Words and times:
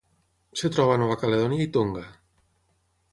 Es 0.55 0.63
troba 0.77 0.95
a 0.95 1.01
Nova 1.01 1.17
Caledònia 1.25 1.65
i 1.69 1.69
Tonga. 1.77 2.07